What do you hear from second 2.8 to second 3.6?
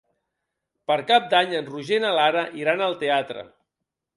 al teatre.